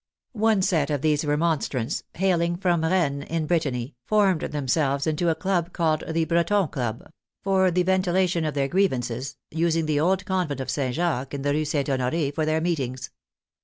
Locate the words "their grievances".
8.55-9.37